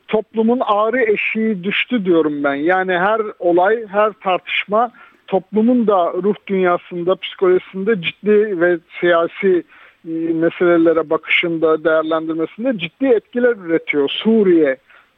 [0.08, 2.54] toplumun ağrı eşiği düştü diyorum ben.
[2.54, 4.90] Yani her olay, her tartışma
[5.26, 9.62] toplumun da ruh dünyasında, psikolojisinde ciddi ve siyasi
[10.08, 14.08] e, meselelere bakışında, değerlendirmesinde ciddi etkiler üretiyor.
[14.08, 14.76] Suriye,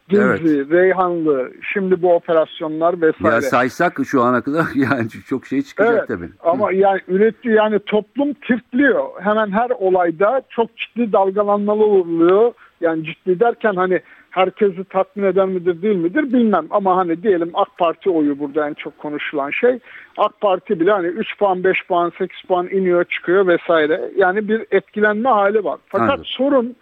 [0.08, 3.34] Gezi, Reyhanlı, şimdi bu operasyonlar vesaire.
[3.34, 6.28] Ya saysak şu ana kadar yani çok şey çıkacak Evet tabii.
[6.44, 9.04] ama yani üretti yani toplum tirtliyor.
[9.20, 12.52] Hemen her olayda çok ciddi dalgalanmalı oluyor.
[12.80, 16.66] Yani ciddi derken hani herkesi tatmin eden midir değil midir bilmem.
[16.70, 19.78] Ama hani diyelim AK Parti oyu burada en çok konuşulan şey.
[20.16, 24.10] AK Parti bile hani 3 puan 5 puan 8 puan iniyor çıkıyor vesaire.
[24.16, 25.78] Yani bir etkilenme hali var.
[25.86, 26.24] Fakat Anladım.
[26.24, 26.76] sorun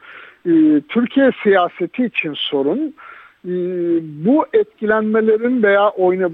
[0.46, 2.94] e, Türkiye siyaseti için sorun
[4.24, 6.30] bu etkilenmelerin veya oyna,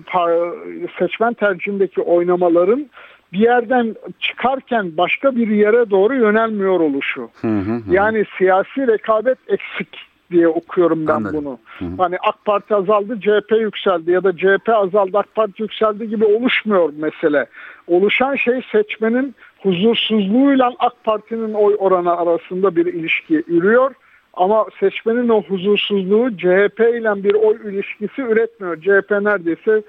[0.98, 2.90] seçmen tercihindeki oynamaların
[3.32, 7.30] bir yerden çıkarken başka bir yere doğru yönelmiyor oluşu.
[7.40, 7.94] Hı hı hı.
[7.94, 9.88] Yani siyasi rekabet eksik
[10.30, 11.44] diye okuyorum ben Anladım.
[11.44, 11.58] bunu.
[11.78, 11.90] Hı hı.
[11.98, 16.92] Hani AK Parti azaldı, CHP yükseldi ya da CHP azaldı, AK Parti yükseldi gibi oluşmuyor
[16.96, 17.46] mesele.
[17.86, 23.94] Oluşan şey seçmenin huzursuzluğuyla AK Parti'nin oy oranı arasında bir ilişki yürüyor.
[24.34, 28.76] Ama seçmenin o huzursuzluğu CHP ile bir oy ilişkisi üretmiyor.
[28.76, 29.82] CHP neredeyse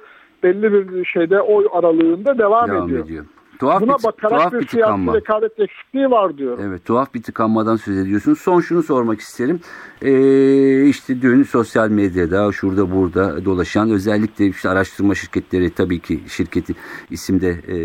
[0.44, 3.06] belli bir şeyde oy aralığında devam, Devam ediyor.
[3.06, 3.26] ediyor.
[3.60, 5.14] Tuhaf Buna bir, bakarak tuhaf bir bir siyasi tıkanma.
[5.16, 6.64] rekabet eksikliği var diyorum.
[6.68, 8.40] Evet tuhaf bir tıkanmadan söz ediyorsunuz.
[8.40, 9.60] Son şunu sormak isterim.
[10.02, 16.74] Ee, işte dün sosyal medyada şurada burada dolaşan özellikle işte araştırma şirketleri tabii ki şirketi
[17.10, 17.76] isimde e,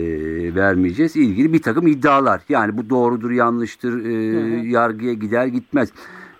[0.54, 1.16] vermeyeceğiz.
[1.16, 2.40] ilgili bir takım iddialar.
[2.48, 4.12] Yani bu doğrudur yanlıştır e,
[4.68, 5.92] yargıya gider gitmez.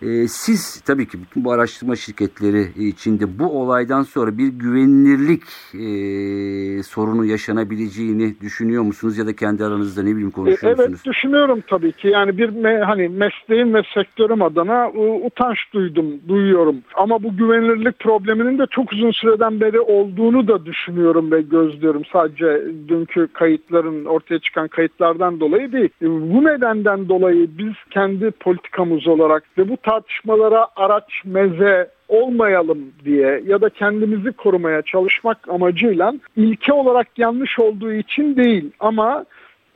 [0.03, 5.43] E, siz tabii ki bütün bu araştırma şirketleri içinde bu olaydan sonra bir güvenilirlik
[5.75, 11.01] e, sorunu yaşanabileceğini düşünüyor musunuz ya da kendi aranızda ne bileyim E, konuşuyor musunuz?
[11.05, 16.07] Evet düşünüyorum tabii ki yani bir me- hani mesleğim ve sektörüm adına u- utanç duydum,
[16.29, 16.77] duyuyorum.
[16.95, 22.03] Ama bu güvenilirlik probleminin de çok uzun süreden beri olduğunu da düşünüyorum ve gözlüyorum.
[22.13, 25.89] Sadece dünkü kayıtların ortaya çıkan kayıtlardan dolayı değil.
[26.03, 33.43] E, Bu nedenden dolayı biz kendi politikamız olarak ve bu tartışmalara araç meze olmayalım diye
[33.47, 39.25] ya da kendimizi korumaya çalışmak amacıyla ilke olarak yanlış olduğu için değil ama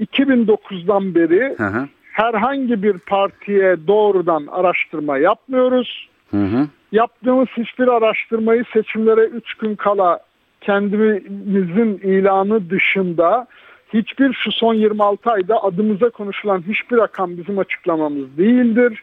[0.00, 1.88] 2009'dan beri Hı hı.
[2.12, 6.08] herhangi bir partiye doğrudan araştırma yapmıyoruz.
[6.30, 6.66] Hı hı.
[6.92, 10.20] Yaptığımız hiçbir araştırmayı seçimlere 3 gün kala
[10.60, 13.46] kendimizin ilanı dışında
[13.94, 19.02] hiçbir şu son 26 ayda adımıza konuşulan hiçbir rakam bizim açıklamamız değildir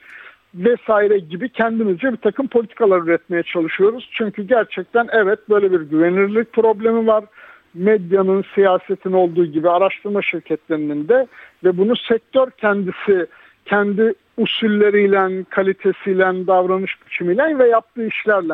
[0.55, 4.09] vesaire gibi kendimizce bir takım politikalar üretmeye çalışıyoruz.
[4.11, 7.23] Çünkü gerçekten evet böyle bir güvenilirlik problemi var.
[7.73, 11.27] Medyanın, siyasetin olduğu gibi araştırma şirketlerinin de
[11.63, 13.27] ve bunu sektör kendisi
[13.65, 18.53] kendi usulleriyle, kalitesiyle, davranış biçimiyle ve yaptığı işlerle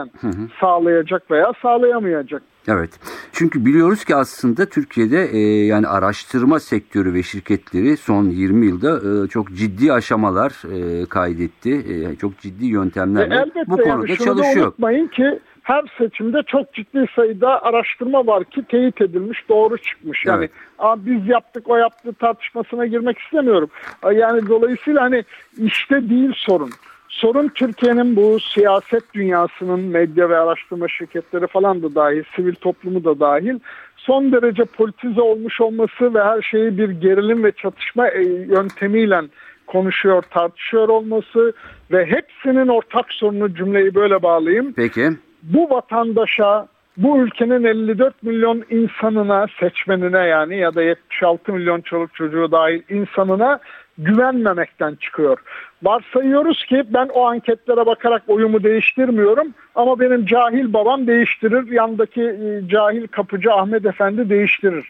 [0.59, 2.43] sağlayacak veya sağlayamayacak.
[2.67, 2.89] Evet.
[3.31, 9.27] Çünkü biliyoruz ki aslında Türkiye'de e, yani araştırma sektörü ve şirketleri son 20 yılda e,
[9.27, 11.71] çok ciddi aşamalar e, kaydetti.
[11.71, 14.65] E, çok ciddi E, yöntemlerle elbette bu konuda yani çalışıyor.
[14.67, 20.25] unutmayın ki her seçimde çok ciddi sayıda araştırma var ki teyit edilmiş, doğru çıkmış.
[20.25, 20.51] Yani Evet.
[20.79, 23.69] "Aa, biz yaptık, o yaptı tartışmasına girmek istemiyorum.
[24.15, 25.23] Yani dolayısıyla hani
[25.57, 26.69] işte değil sorun.
[27.13, 33.19] Sorun Türkiye'nin bu siyaset dünyasının medya ve araştırma şirketleri falan da dahil, sivil toplumu da
[33.19, 33.59] dahil
[33.97, 39.21] son derece politize olmuş olması ve her şeyi bir gerilim ve çatışma e, yöntemiyle
[39.67, 41.53] konuşuyor, tartışıyor olması
[41.91, 44.73] ve hepsinin ortak sorunu cümleyi böyle bağlayayım.
[44.73, 45.09] Peki.
[45.43, 52.51] Bu vatandaşa bu ülkenin 54 milyon insanına, seçmenine yani ya da 76 milyon çoluk çocuğu
[52.51, 53.59] dahil insanına
[53.97, 55.39] güvenmemekten çıkıyor.
[55.83, 62.67] Varsayıyoruz ki ben o anketlere bakarak oyumu değiştirmiyorum ama benim cahil babam değiştirir, yandaki e,
[62.67, 64.89] cahil kapıcı Ahmet Efendi değiştirir.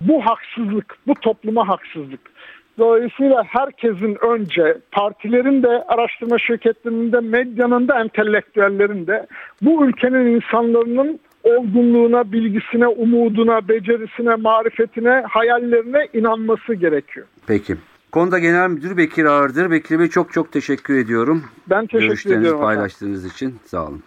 [0.00, 2.20] Bu haksızlık, bu topluma haksızlık.
[2.78, 9.26] Dolayısıyla herkesin önce partilerin de araştırma şirketlerinin de medyanın da entelektüellerin de
[9.62, 17.26] bu ülkenin insanların olgunluğuna, bilgisine, umuduna, becerisine, marifetine, hayallerine inanması gerekiyor.
[17.46, 17.76] Peki.
[18.14, 19.70] Konuda Genel Müdür Bekir Ağırdır.
[19.70, 21.44] Bekir Bey çok çok teşekkür ediyorum.
[21.70, 22.60] Ben teşekkür Görüşlerinizi ediyorum.
[22.60, 23.34] paylaştığınız efendim.
[23.34, 24.02] için sağ olun.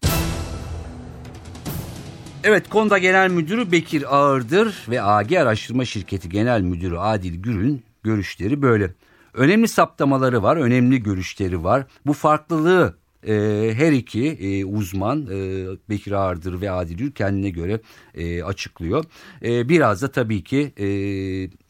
[2.44, 8.62] Evet Konda Genel Müdürü Bekir Ağırdır ve AG Araştırma Şirketi Genel Müdürü Adil Gür'ün görüşleri
[8.62, 8.94] böyle.
[9.34, 11.86] Önemli saptamaları var, önemli görüşleri var.
[12.06, 12.96] Bu farklılığı
[13.28, 13.34] e,
[13.74, 17.80] her iki e, uzman e, Bekir Ağırdır ve Adil Gür kendine göre
[18.16, 19.06] e, açıklıyor.
[19.44, 20.74] E, biraz da tabii ki...
[20.78, 21.67] E,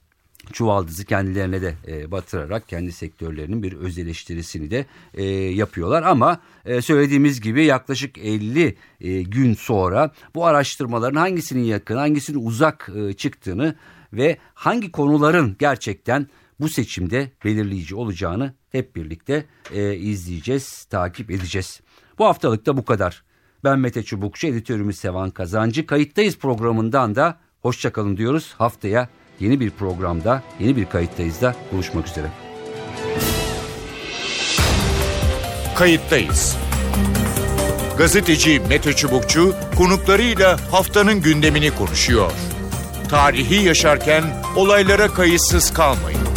[0.54, 6.04] çuvaldızı kendilerine de e, batırarak kendi sektörlerinin bir öz eleştirisini de e, yapıyorlar.
[6.04, 12.90] Ama e, söylediğimiz gibi yaklaşık 50 e, gün sonra bu araştırmaların hangisinin yakın hangisinin uzak
[12.96, 13.76] e, çıktığını
[14.14, 16.28] ve hangi konuların gerçekten
[16.60, 21.82] bu seçimde belirleyici olacağını hep birlikte e, izleyeceğiz, takip edeceğiz.
[22.20, 23.24] Bu haftalık da bu kadar.
[23.64, 25.86] Ben Mete Çubukçu, editörümüz Sevan Kazancı.
[25.86, 28.54] Kayıttayız programından da hoşçakalın diyoruz.
[28.58, 32.28] Haftaya yeni bir programda, yeni bir kayıttayız da buluşmak üzere.
[35.76, 36.58] Kayıttayız.
[37.98, 42.32] Gazeteci Mete Çubukçu konuklarıyla haftanın gündemini konuşuyor.
[43.10, 44.24] Tarihi yaşarken
[44.56, 46.37] olaylara kayıtsız kalmayın.